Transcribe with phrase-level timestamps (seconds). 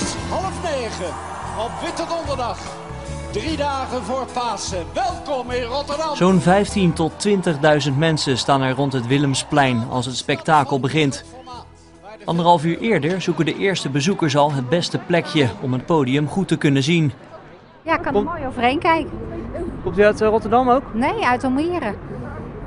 [0.00, 1.14] leven
[1.58, 2.58] op Witte Donderdag.
[3.32, 4.84] Drie dagen voor Pasen.
[4.94, 6.16] Welkom in Rotterdam.
[6.16, 7.12] Zo'n 15 tot
[7.88, 11.24] 20.000 mensen staan er rond het Willemsplein als het spektakel begint.
[12.24, 16.48] Anderhalf uur eerder zoeken de eerste bezoekers al het beste plekje om het podium goed
[16.48, 17.12] te kunnen zien.
[17.82, 19.10] Ja, ik kan er mooi overheen kijken.
[19.82, 20.94] Komt u uit eh, Rotterdam ook?
[20.94, 21.94] Nee, uit Almere.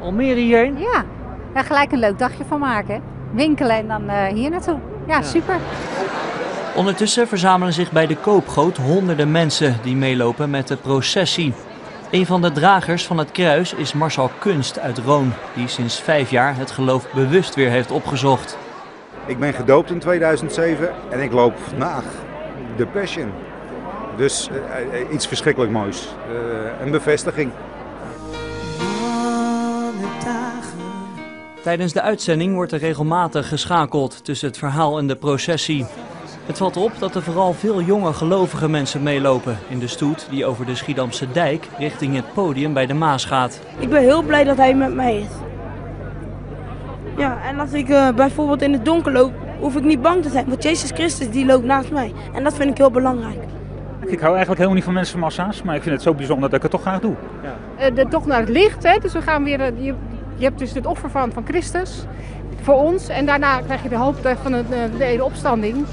[0.01, 0.77] Almere hierheen?
[0.77, 1.05] Ja,
[1.53, 3.01] daar gelijk een leuk dagje van maken.
[3.31, 4.79] Winkelen en dan eh, hier naartoe.
[5.07, 5.55] Ja, super.
[6.79, 11.53] Ondertussen verzamelen zich bij de koopgoot honderden mensen die meelopen met de processie.
[12.11, 16.29] Een van de dragers van het kruis is Marcel Kunst uit Roon, die sinds vijf
[16.29, 18.57] jaar het geloof bewust weer heeft opgezocht.
[19.25, 22.03] Ik ben gedoopt in 2007 en ik loop vandaag
[22.77, 23.31] de Passion.
[24.17, 26.07] Dus eh, eh, iets verschrikkelijk moois.
[26.27, 27.51] Eh, een bevestiging.
[31.63, 35.85] Tijdens de uitzending wordt er regelmatig geschakeld tussen het verhaal en de processie.
[36.49, 40.45] Het valt op dat er vooral veel jonge gelovige mensen meelopen in de stoet die
[40.45, 43.59] over de Schiedamse dijk richting het podium bij de Maas gaat.
[43.79, 45.27] Ik ben heel blij dat hij met mij is.
[47.17, 50.29] Ja, en als ik eh, bijvoorbeeld in het donker loop, hoef ik niet bang te
[50.29, 52.13] zijn, want Jezus Christus die loopt naast mij.
[52.33, 53.43] En dat vind ik heel belangrijk.
[54.05, 56.61] Ik hou eigenlijk helemaal niet van mensenmassa's, maar ik vind het zo bijzonder dat ik
[56.61, 57.15] het toch graag doe.
[57.77, 58.83] eh, de tocht naar het licht.
[58.83, 58.97] Hè?
[59.01, 59.93] Dus we gaan weer, eh, je,
[60.35, 62.05] je hebt dus het offer van, van Christus
[62.61, 63.07] voor ons.
[63.07, 64.61] En daarna krijg je de hoop van eh,
[64.97, 65.85] de hele opstanding.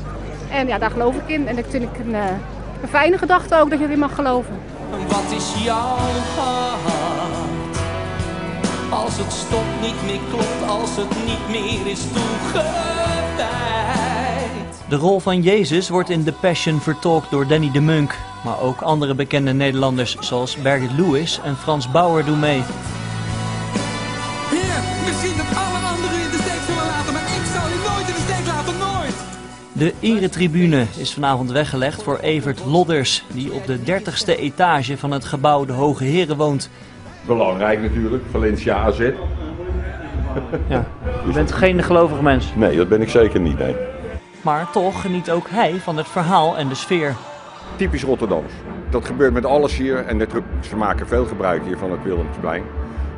[0.50, 1.48] En ja, daar geloof ik in.
[1.48, 2.24] En dat vind ik een, eh,
[2.82, 4.58] een fijne gedachte ook dat je erin mag geloven.
[5.08, 5.96] Wat is jouw
[6.36, 7.76] hart?
[8.90, 12.96] Als het stopt niet meer klopt, als het niet meer is toegewijd.
[14.88, 18.14] De rol van Jezus wordt in The Passion vertolkt door Danny de Munk.
[18.44, 22.62] Maar ook andere bekende Nederlanders zoals Birgit Lewis en Frans Bauer doen mee.
[24.50, 25.65] Heer, misschien dat alle
[29.78, 35.24] De eretribune is vanavond weggelegd voor Evert Lodders, die op de 30ste etage van het
[35.24, 36.70] gebouw De Hoge Heren woont.
[37.26, 39.00] Belangrijk natuurlijk, Valencia AZ.
[41.28, 42.52] U bent geen gelovig mens.
[42.54, 43.76] Nee, dat ben ik zeker niet, nee.
[44.42, 47.14] Maar toch geniet ook hij van het verhaal en de sfeer.
[47.76, 48.52] Typisch Rotterdams.
[48.90, 50.26] Dat gebeurt met alles hier en de,
[50.60, 52.62] ze maken veel gebruik hier van het Willemsplein.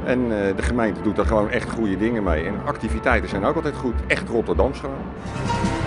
[0.05, 2.45] En eh, de gemeente doet daar gewoon echt goede dingen mee.
[2.45, 3.95] En activiteiten zijn ook altijd goed.
[4.07, 5.78] Echt Rotterdams gewoon.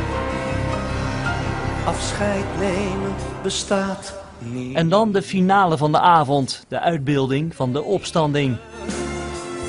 [1.86, 4.76] Afscheid nemen bestaat niet.
[4.76, 8.58] En dan de finale van de avond, de uitbeelding van de opstanding.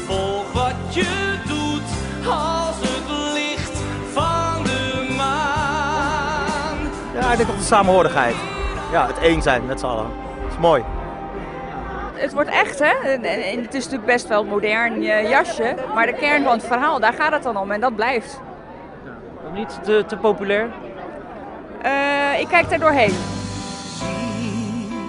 [0.06, 3.78] Volg wat je doet als het licht
[4.12, 6.78] van de maan.
[7.14, 8.36] Ja, ik denk op de samenhorigheid.
[8.92, 10.10] Ja, het één zijn met z'n allen.
[10.42, 10.82] Dat is mooi.
[12.14, 13.08] Het wordt echt, hè?
[13.08, 15.74] En, het is natuurlijk best wel een modern eh, jasje.
[15.94, 17.70] Maar de kern van het verhaal, daar gaat het dan om.
[17.70, 18.40] En dat blijft.
[19.52, 20.70] Niet te, te populair?
[21.82, 23.12] Eh, ik kijk er doorheen.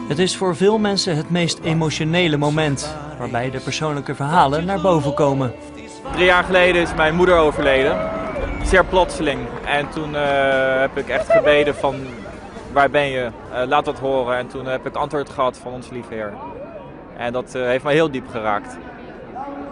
[0.07, 5.13] Het is voor veel mensen het meest emotionele moment, waarbij de persoonlijke verhalen naar boven
[5.13, 5.53] komen.
[6.11, 7.97] Drie jaar geleden is mijn moeder overleden.
[8.63, 9.39] Zeer plotseling.
[9.65, 11.95] En toen eh, heb ik echt gebeden van,
[12.71, 13.29] waar ben je?
[13.51, 14.37] Eh, laat dat horen.
[14.37, 16.33] En toen heb ik antwoord gehad van onze lieve Heer.
[17.17, 18.77] En dat eh, heeft mij heel diep geraakt.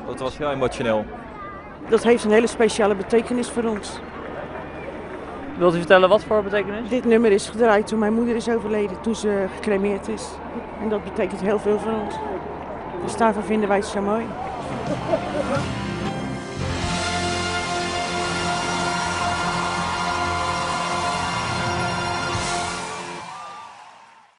[0.08, 1.06] Dat was heel emotioneel.
[1.90, 4.00] Dat heeft een hele speciale betekenis voor ons.
[5.62, 6.90] Wilt u vertellen wat voor betekenis?
[6.90, 10.28] Dit nummer is gedraaid toen mijn moeder is overleden, toen ze gecremeerd is.
[10.82, 12.16] En dat betekent heel veel voor ons.
[13.04, 14.26] Dus daarvoor vinden wij het zo mooi.